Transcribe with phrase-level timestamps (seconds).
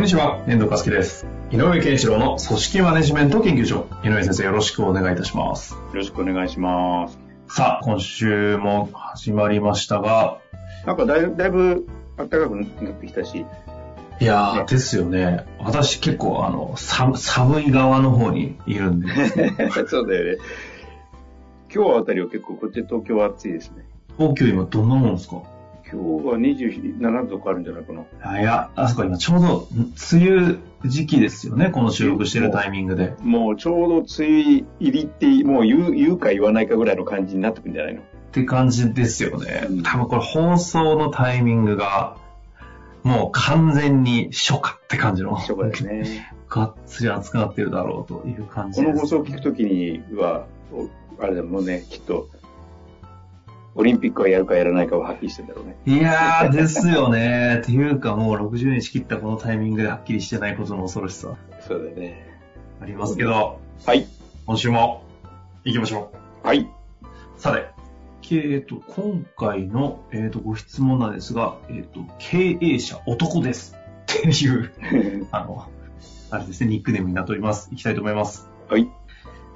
[0.00, 1.26] んにちは、遠藤和樹です。
[1.50, 3.86] 井上健一郎の組織マネジメント研究所。
[4.02, 5.74] 井上先生、よろしくお願いいたします。
[5.74, 7.18] よろしくお願いします。
[7.48, 10.38] さあ、今週も始まりましたが、
[10.86, 11.86] なんかだいだいぶ
[12.16, 13.44] 暖かくなってきたし、
[14.20, 15.44] いやー、ねですよね。
[15.58, 19.08] 私結構、あの、寒寒い側の方にいるんで、
[19.86, 20.38] そうだよね。
[21.74, 23.84] 今日あたりは結構こっち東京は暑いですね。
[24.16, 25.42] 東京今どんなもんですか？
[25.92, 28.04] 今日は27度かあるんじゃないかな。
[28.22, 33.14] あいや、あそこ今ちょうど、ん梅雨時期ですよね、この収録してるタイミングで。
[33.22, 34.42] もうちょうど梅雨
[34.80, 38.00] 入りって、もう言う言うか言わないかぐらいの感じになってくるんじゃないの？
[38.00, 39.82] って感じですよねうん。
[39.82, 42.16] 多分これ放送のタイミングが、
[43.02, 45.38] もう完全に初夏って感じの。
[45.40, 46.32] そうですね。
[46.48, 48.94] がっつり暑くなってるだろうという感じこです。
[48.94, 50.88] の放送を聞くときには、お
[51.22, 52.28] あれだもんね、きっと、
[53.74, 55.76] オリンピックはやるかやらないかははっきりしてんだろうね。
[55.86, 57.58] いやー、ですよね。
[57.62, 62.26] っていうかもう60日切ったこのタイミングではっきりしてないことの恐ろしさそうだよね。
[62.80, 64.06] ありますけど、はい。
[64.46, 65.02] 今週も
[65.64, 66.10] 行きましょ
[66.42, 66.60] はい。
[66.60, 66.66] う。
[67.36, 67.80] さて、
[68.32, 74.72] えっと、今回の、えっとご質問なんですが、えっと、経営者男ですっていう、
[75.32, 75.66] あの、
[76.30, 77.68] あれですね、ニックネームになっております。
[77.70, 78.48] 行きたいと思います。
[78.68, 78.88] はい。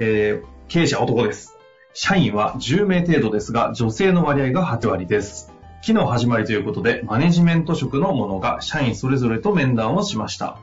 [0.00, 1.53] えー経営者男です。
[1.97, 5.53] 社員は10名程度ですが、女性の割合が8割です。
[5.81, 10.59] 昨日始まりということで、マネジメント職の者が社員それぞれと面談をしました。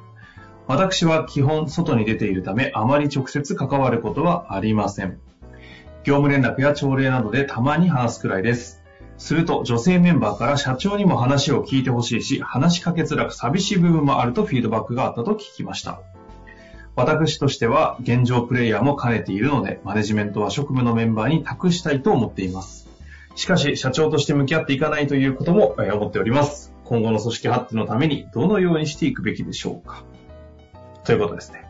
[0.68, 5.20] 私は基本外に出ているため、あまり直接関わることはありません。
[6.04, 8.84] 業務連絡や朝礼などでたまに話すくらいです。
[9.18, 16.02] すると女性メンバーから社長にも話を聞いてほしいし、話しかけづらく寂しい部分もあるとフィードバックがあったと聞きました。
[16.96, 22.90] 私としては現状プレイヤーも兼ねているので、マネジメントは職務のメンバーに託したいと思っています。
[23.36, 26.74] しかし、社長として向き合っていかないということもえ思っております。
[26.84, 30.04] 今後の組織発展のためにどのようにしていくべきでしょうか
[31.06, 31.66] ということですね。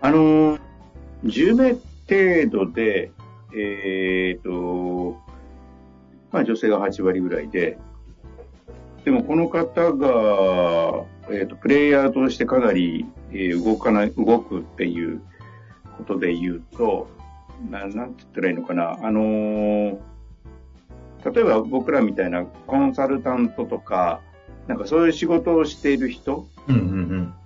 [0.00, 0.58] あの、
[1.24, 3.12] 10名程度で、
[3.56, 5.16] えーと、
[6.32, 7.78] まあ女性が8割ぐらいで、
[9.04, 15.20] でもこの方が、えーと、プレイヤーとしてかなり、えー動かない、動くっていう
[15.98, 17.08] ことで言うと、
[17.70, 19.98] ななんて言ったらいいのかな、あのー
[21.34, 24.20] 例えば僕らみたいなコンサルタントとか、
[24.68, 26.46] なんかそういう仕事をしている人。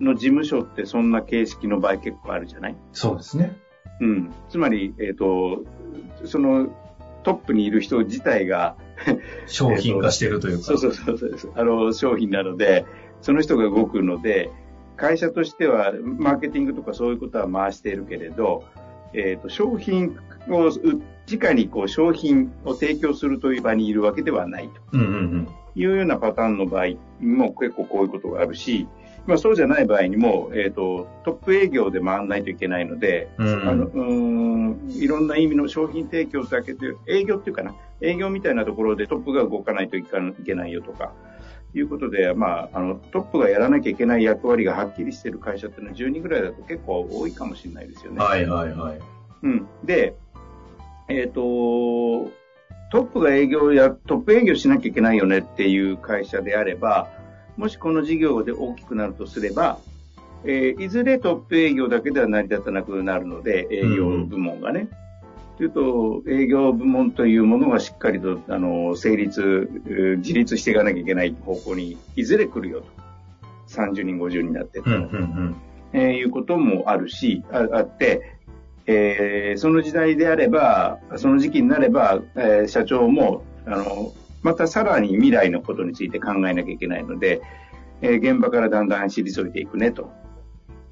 [0.00, 2.76] の事務所ってそんな形式の場合結構あるじゃない？
[2.92, 3.56] そうですね。
[4.00, 4.32] うん。
[4.48, 5.64] つまり、えっ、と、
[6.24, 6.68] その
[7.24, 8.76] トップにいる人自体が、
[9.46, 10.62] 商品化してるというか。
[10.70, 12.84] そうそうそうそう、あの、商品なので、
[13.22, 14.50] その人が動くので、
[14.98, 18.64] 会社としては、マーケティングとかそういうことは回しているけれど、
[19.14, 20.72] えっ、と、商品を、う
[21.30, 24.80] 直にこう商品を提供するという場にいるわけではないと。
[24.92, 25.48] うんうんうん。
[25.74, 26.86] いうようなパターンの場合
[27.20, 28.88] も結構こういうことがあるし、
[29.26, 40.04] まあそうじゃない場合にも、えっ、と、トップ営業で回らないといけないので、うんあの、うーん、いろんな意味の商品提供だけで、営業っていうかな、営業みたいなところでトップが動かないとい
[40.44, 41.12] けないよとか、
[41.74, 48.20] いうことで、まあ、あの、トップがやらなきゃいけない役割がはっきりしてる会社っていうのは10人ぐらいだと結構多いかもしれないですよね。
[48.20, 49.00] はいはいはい。
[49.42, 49.68] うん。
[49.84, 50.14] で、
[51.08, 52.30] えっ、と、
[52.90, 57.08] トップが営業や、トップ営業しなきゃいけないよねっていう会社であれば、
[57.56, 59.78] もしこの事業で大きくなるとすれば、
[60.44, 64.88] えーいずれトップ営業だけでは成り立たなくなるので、営業部門がね。
[65.58, 72.86] というと、営業部門というものがしっかりと、あの、成立、えー自立していかなきゃいけない方向に、いずれ来るよと。
[73.66, 75.56] 30人、50人になってってうんうんうん。
[75.92, 78.38] えーいうこともあるし、ああって、
[78.86, 84.12] えーその時代であれば、その時期になれば、えー社長も、あの、
[84.42, 87.42] またさらに未来のことについて考えなきゃいけないので、
[88.00, 90.12] えー現場からだんだん退いていくね、と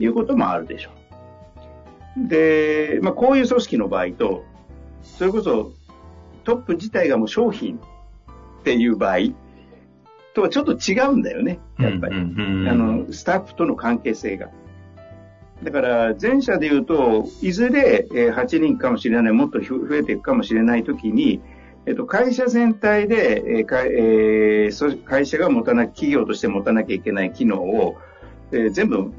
[0.01, 2.29] いうこともあるでしょう。
[2.29, 4.45] で、まあ、こういう組織の場合と、
[5.03, 5.73] それこそ
[6.45, 7.81] トップ自体がもう商品っ
[8.65, 9.19] ていう場合
[10.35, 12.17] とはちょっと違うんだよね、やっぱり。
[12.17, 14.51] あの、スタッフとの関係性が。
[15.63, 21.41] だから、前者で言うと、いずれえー8人かもしれない、もっと増えていくかもしれないときに、
[21.87, 27.97] えっと、会社全体で、えーかえーそ会社が持たな、企業として持たなきゃいけない機能を、
[28.53, 29.11] えー全部、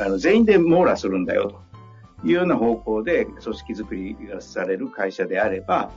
[0.00, 1.63] あの、全員で網羅するんだよ、と
[2.24, 5.90] いうような方向で組織づくりがされる会社であれば、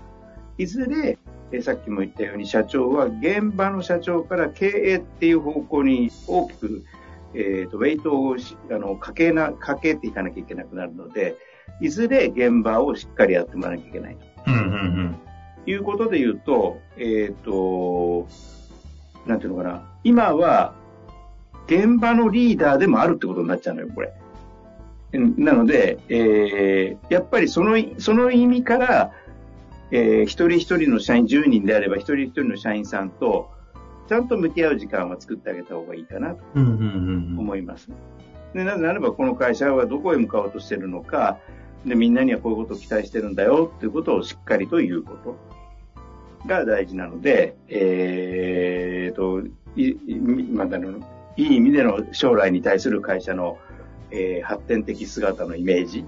[0.57, 1.18] いずれ、
[1.51, 6.83] えーさっきも言ったように社長は現場の社長から経営っていう方向に大きく、
[7.33, 11.38] えーと、ウェイトをしあのかけな、かけていかなきゃいけなくなるので、
[11.79, 15.15] いずれ現場をしっかりやってもらわなきゃいけないうんうん
[15.63, 18.27] ということで言うと、えっ、と、
[19.25, 20.73] なんていうのかな、今は
[21.68, 24.13] 現場のリーダーでもあるってことになっちゃうのよ、これ。
[25.18, 29.12] うんなので、えーやっぱりその、その意味から、
[29.92, 33.50] えー一人一人の社員、10人であれば一人一人の社員さんと、
[34.08, 36.44] ちゃんと向き合う時間は作ってあげた方がいいかなと。
[36.56, 37.90] 思います。
[38.54, 41.40] でなぜならば、この会社はどこへ向かおうとしてるのか、
[41.86, 45.38] で、みんなにはこういうことを期待してるんだよっていうことをしっかりと言うこと
[46.48, 49.42] が大事なので、えーと、
[49.75, 50.19] い、い
[50.52, 51.00] まだの、
[51.36, 53.58] いい意味での将来に対する会社の、
[54.12, 56.06] えー発展的姿のイメージ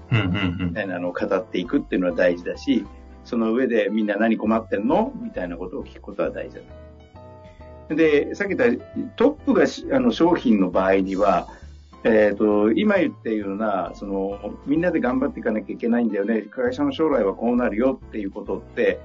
[0.60, 2.86] みたいなのを語っていくっていうのは大事だし、
[3.24, 5.12] その上でみんな何困ってんの？
[5.22, 6.62] みたいなことを聞くことは大事だ
[7.88, 7.94] と。
[7.94, 8.84] で、さっき言った
[9.16, 11.48] トップがしあの商品の場合には、
[12.04, 16.42] えっ、と、今言ったような、その、みんなで頑張っていかなきゃいけないんだよね。
[16.42, 19.00] 会社の将来はこうなるよっていうことって、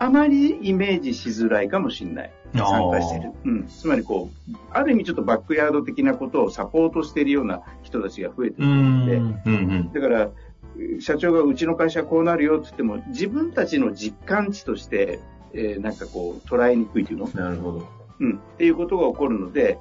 [0.00, 2.30] あまりイメージしづらいかもしれない。
[2.54, 3.32] 参加してる。
[3.44, 3.68] うん。
[3.68, 9.42] つまりこう、ある意味ちょっとバックヤード的なことをサポートしているような人たちが増えてうるので、ん。
[9.44, 9.92] うんうん。
[9.92, 10.30] だから、
[11.00, 15.20] 社長がうちの会社はこうなるよって言っても、自分たちの実感値として、
[15.52, 17.86] えーなんかこう、捉えにくいというのなるほど。
[18.20, 18.36] うん。
[18.36, 19.78] っていうことが起こるので、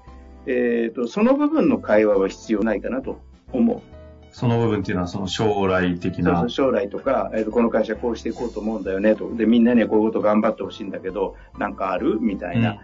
[0.47, 3.21] えっ、と、その部分の会話は必要ないかなと
[3.53, 3.81] 思う。
[4.31, 6.49] その部分っていうのはその将来的なそうそう。
[6.49, 9.35] 将来とか、えーと、この会社こうしていこうと思うんだよねと。
[9.35, 12.79] で、みんなにはこういうこと頑張ってほしいんだけど、なんかあるみたいな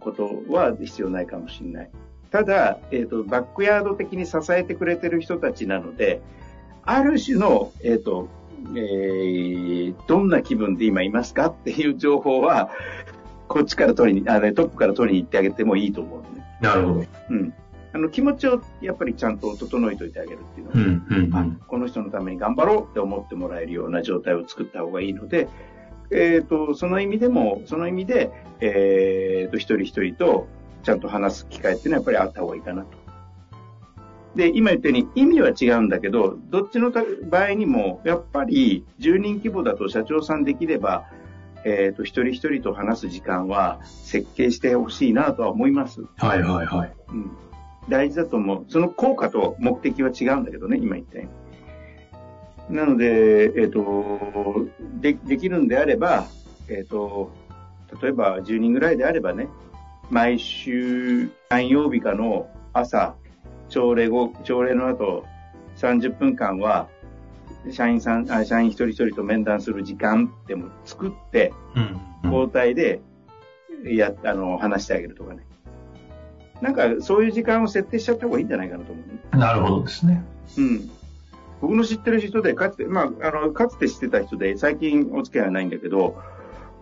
[0.00, 1.90] ことは必要ないかもしれない。
[2.30, 6.20] ただ、えっ、と、バックヤード的に支えてくれてる人たちなので、
[6.84, 8.28] ある種の、えっ、と、
[8.74, 12.70] えーどんな気分で今いますかっていう情報は、
[13.46, 16.46] こっちから取りに、あれ、トップから取りに行ってあげてもいいと思うのね。
[16.60, 17.04] なるほど。
[17.30, 17.54] うん。
[17.98, 21.60] あの、気持ちをやっぱりちゃんと整えておいてあげるっていうのは、うんうん。
[21.66, 25.48] この人のために頑張ろうって思ってもらえるような状態を作った方がいいので、
[26.12, 28.30] えっ、と、その意味でも、その意味で、
[28.60, 30.46] えっ、と、一人一人と
[30.84, 32.88] ちゃんと話す機会っていうのはやっぱりあった方がいいかなと。
[34.36, 41.06] で、今言ったように意味は違うんだけど、どっちの場合にも、やっぱり10人規模だと社長さんできれば、
[41.64, 46.02] えっ、と、一人一人と話す時間は設計してほしいなとは思います。
[46.16, 46.92] はいはいはい。
[47.08, 47.30] うん、
[47.88, 48.64] 大事だと思う。
[48.68, 51.28] その効果と目的は違うんだけどね、今言ったよ
[52.68, 52.76] うに。
[52.76, 54.66] なので、えっ、と、
[55.00, 56.26] で、できるんであれば、
[56.68, 57.30] えっ、と、
[58.02, 59.48] 例えば10人ぐらいであればね、
[60.10, 63.14] 毎週何曜日かの朝、
[63.68, 65.24] 朝礼後、朝礼の後、
[65.76, 66.88] 30分間は、
[67.70, 71.52] 社員さん、あ社員一人一人と面談する時間でも作って。
[72.24, 73.00] 交代で、
[73.84, 75.47] や、あの、話してあげるとかね。
[76.60, 79.40] なんか、そういう時間を設定しちゃった方がいいんじゃないかなと思うね。
[79.40, 80.24] なるほどですね。
[80.56, 80.90] うん。
[81.60, 86.16] 僕の知ってる人で、かつて、まあ、あの、かつて知ってた人で、最近お付き合いはないんだけど、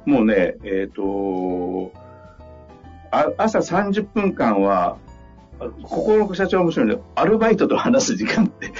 [0.05, 1.93] もうね、えっ、と、
[3.11, 4.97] あ朝30分間は、
[5.59, 6.99] あここの社長は面白いね。
[7.15, 8.73] アルバイトと話す時間ってうん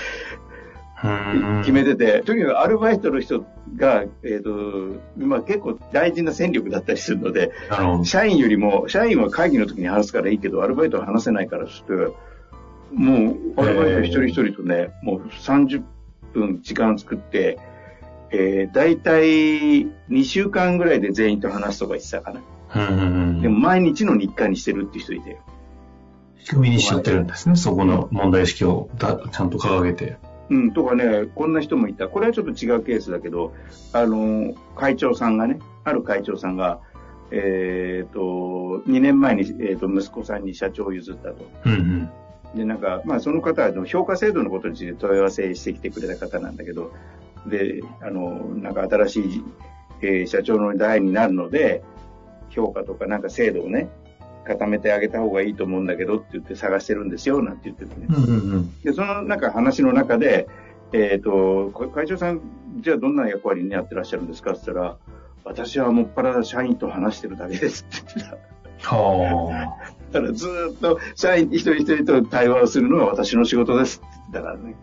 [1.61, 3.45] 決めてて、とにかくアルバイトの人
[3.77, 4.51] が、えっ、と、
[5.19, 7.53] まあ結構大事な戦力だったりするので。
[8.05, 11.93] 社員よりも、社員は会議の時に話すからいいけど、アルバイトは話せないからして、
[12.93, 15.83] もう、アルバイト一人一人とね、もう30
[16.33, 17.59] 分時間作って、
[18.31, 22.41] えー、大体2週間ぐらいで全員と話すとか言ってたかな。
[23.41, 25.39] でも毎日の日課にしてるって人いて。
[26.39, 27.57] 仕組みにしちゃってるんですね。
[27.57, 30.17] そこの問題意識をだちゃんと掲げて。
[30.49, 32.09] うん、とかね、こんな人もいた。
[32.09, 33.53] これはちょっと違うケースだけど、
[33.93, 36.81] あの、会長さんがね、ある会長さんが、
[37.33, 38.21] えっ、と、
[38.87, 41.51] 2年前に、えー、と息子さんに社長を譲ったと。
[41.65, 42.11] うんうん。
[42.57, 46.93] で、なんか、まあ、その方はあの評価制度のことについて問い合わせしてきてくれた方なんだけど、
[47.47, 49.45] で、あの、なんか新しい、
[50.03, 51.83] えー社長の代になるので、
[52.51, 53.89] 評価とかなんか制度をね、
[54.47, 58.07] 固めてあげた方がいいと思うんだけどって言って探してるんですよ、なんて言っててね。
[58.09, 58.81] うんうんうん。
[58.83, 60.49] で、そのなんか話の中で、
[60.93, 62.41] えっ、と、こ会長さん、
[62.81, 64.53] じゃあどんな役割にやってらっしゃるんですか？
[64.53, 64.97] って言ったら、
[65.45, 68.97] 私はもっぱら社員と話してるだけですって言ってた。
[68.97, 69.77] は
[70.13, 74.75] だからずーっと社員一人一人と対話をするのが私の仕事ですって言ってたからね。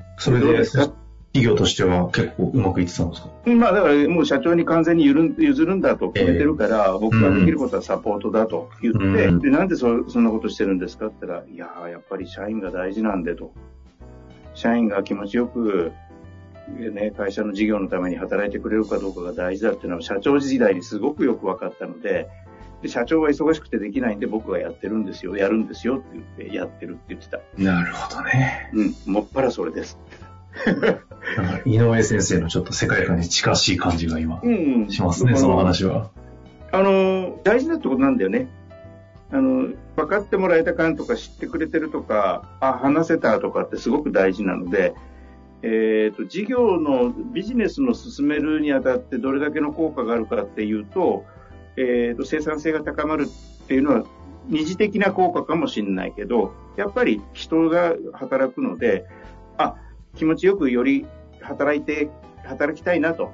[0.00, 0.04] あ。
[0.18, 0.92] それでどうですか？
[1.32, 3.30] 企業としては結構うまくいってたんですか？
[3.46, 13.52] まあだからもう社長に完全に譲るんだと決めてるから、えー、僕ができることはサポートだと言って、うん、でなんでそそんなことしてるんですかって言ったら、いややっぱり社員が大事なんでと。
[14.54, 15.92] 社員が気持ちよく、
[16.68, 22.28] ね、会社の事業のために働いてくれるかどうかが大事だっていうのは社長時代にすごくよく分かったので、
[22.82, 27.40] で社長は忙しくてできないんで僕がやってるんですよ、やるんですよって言ってやってるって言ってた。
[27.56, 28.70] なるほどね。
[28.74, 29.98] うん、もっぱらそれです。
[31.64, 34.40] 井上先生のちょっと世界観に近しい感じが今、
[34.88, 36.10] しますね、うん、その話は。
[36.70, 38.48] あの、大事なってことなんだよね。
[39.30, 44.94] あの、分かってもらえた感とか知ってくれてるとか、あ、話せたとかってすごく大事なので、
[45.62, 51.24] えっ、ー、と、事業のビジネスの進めるにあたってどれだけの効果があるかっていうと、
[51.76, 54.04] えっ、ー、と、生産性が高まるっていうのは
[54.48, 59.06] 二次的な効果かもしれないけど、やっぱり人が働くので、
[59.56, 59.76] あ、
[60.14, 61.06] 気持ちよくより
[61.40, 62.10] 働いて、
[62.44, 63.30] 働きたいなと、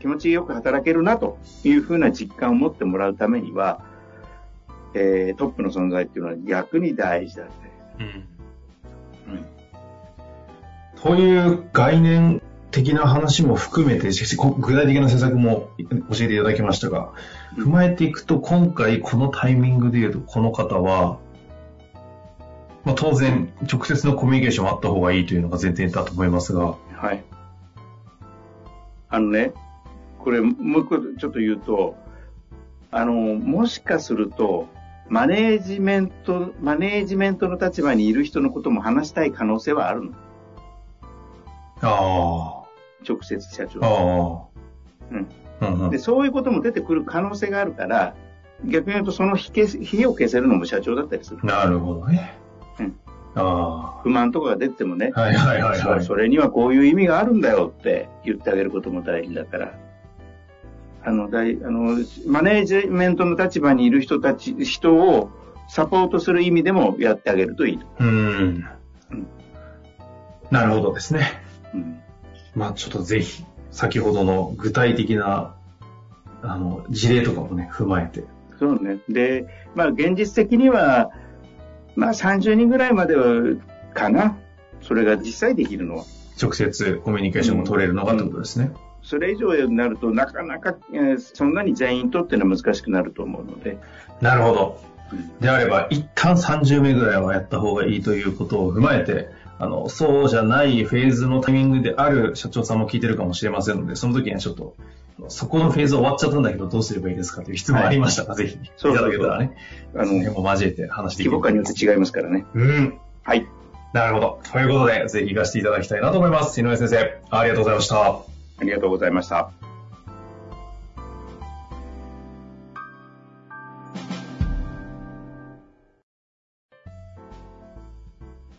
[0.00, 3.82] 気持ちよく働けるなというふうな実感を持ってもらうためには、
[4.94, 7.52] えー、トップの存在っていうのは逆に大事だって。
[7.98, 9.34] うん。
[9.34, 9.46] うん。
[11.02, 15.70] という概念的な話も含めて、具体的な施策も
[16.10, 17.12] 教えていただきましたが、
[17.56, 21.18] 踏まえていくと、今回このタイミングで言うと、この方は、
[22.86, 26.76] まあ、当然、直接のコミュニケーションあった方がいいというのが前提だと思いますが。
[26.94, 27.24] はい。
[29.08, 29.52] あのね、
[30.20, 31.96] これ、もう一個ちょっと言うと、
[32.92, 34.68] あの、もしかすると、
[35.08, 40.12] マネージメント、マネージメントの立場にいる人のことも話したい可能性はあるの。
[41.82, 42.66] ああ。
[43.04, 43.80] 直接社長。
[43.82, 44.46] あ
[45.08, 45.12] あ。
[45.12, 45.28] うん。
[45.60, 48.14] うんうん、でそういうことも出てくる可能性があるから、
[48.64, 51.40] 逆に言うとその火火を消せるのも社長だったりする。
[51.42, 52.45] なるほどね。
[53.36, 59.78] あ不満とかが出てもね、はいはいはい、はい、それにはこういう意味があるんだよって言ってあげることも大事だから。
[61.04, 65.30] あの、大あのマネージメントの立場にいる人たち、人を
[65.68, 67.86] サポートする意味でもやってあげるといいと。
[68.00, 68.08] うん。
[68.08, 69.28] うん、
[70.50, 71.40] なるほどですね。
[71.74, 72.00] うん。
[72.54, 75.54] まあちょっとぜひ、先ほどの具体的な、
[76.42, 78.24] あの、事例とかもね、踏まえて。
[78.58, 78.98] そうね。
[79.08, 81.10] で、まあ現実的には、
[81.96, 83.42] まあ30人ぐらいまでは
[83.94, 84.36] かな。
[84.82, 86.04] それが実際できるのは。
[86.40, 88.70] 直接コミュニケーションも取れるのがってことですね。
[89.02, 93.78] それ以上になると、なかなか、えー、そんなに全員とっていうのは難しくなると思うので。
[94.20, 94.80] なるほど。
[95.40, 104.74] であれば、一旦30名ぐらいはやった方がいいということを踏まえて、あの、そうじゃないフェーズのタイミングである社長さんも聞いてるかもしれませんので、その時にはちょっと、
[105.28, 109.56] そこのフェーズ終わっちゃったんだけど、どうすればいいですかという質問ありましたら、はい、ぜひ、いただけたらね、
[109.94, 112.44] あの、辺も交えて話していき規模感によって違いますからね。
[112.54, 112.98] うん。
[113.22, 113.46] はい。
[113.94, 114.40] なるほど。
[114.52, 116.60] ということで、ぜひ行かせていただきたいなと思います。
[116.60, 118.06] 井上先生、ありがとうございました。
[118.06, 118.24] あ
[118.62, 119.50] りがとうございました。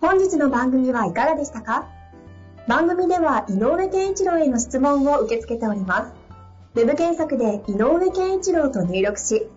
[0.02, 1.88] 本日の番組はいかがでしたか？
[2.68, 6.17] 番組では井上健一郎への質問を受け付けております。
[6.76, 9.48] ウェブ検索で井上健一郎と入力し、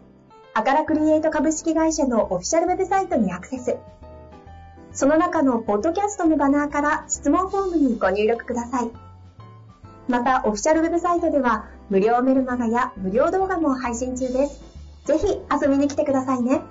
[0.54, 3.76] アカラクリエイト株式会社のオフィシャルウェブサイトにアクセス。
[4.92, 8.90] その中のポッドキャストのバナーから質問フォームにご入力ください。
[10.08, 14.62] また、オフィシャルウェブサイトでは無料メルマガや無料動画も配信中です。
[15.04, 16.62] ぜひ遊びに来てくださいね。